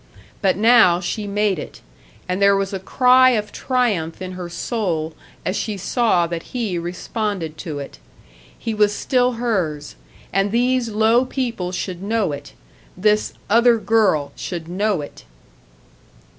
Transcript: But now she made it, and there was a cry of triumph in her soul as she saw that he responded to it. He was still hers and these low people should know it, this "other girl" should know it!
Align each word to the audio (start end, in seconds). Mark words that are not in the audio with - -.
But 0.41 0.57
now 0.57 0.99
she 0.99 1.27
made 1.27 1.59
it, 1.59 1.81
and 2.27 2.41
there 2.41 2.55
was 2.55 2.73
a 2.73 2.79
cry 2.79 3.37
of 3.37 3.51
triumph 3.51 4.19
in 4.19 4.31
her 4.31 4.49
soul 4.49 5.13
as 5.45 5.55
she 5.55 5.77
saw 5.77 6.25
that 6.25 6.41
he 6.57 6.79
responded 6.79 7.55
to 7.59 7.77
it. 7.77 7.99
He 8.57 8.73
was 8.73 8.95
still 8.95 9.33
hers 9.33 9.93
and 10.33 10.51
these 10.51 10.89
low 10.89 11.23
people 11.25 11.71
should 11.71 12.01
know 12.01 12.31
it, 12.31 12.53
this 12.97 13.33
"other 13.47 13.77
girl" 13.77 14.31
should 14.35 14.67
know 14.67 15.01
it! 15.01 15.23